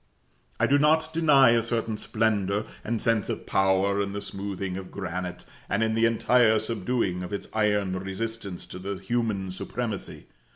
[0.59, 4.89] I do not deny a certain splendor and sense of power in the smoothing of
[4.89, 10.25] granite, and in the entire subduing of its iron resistance to the human supremacy.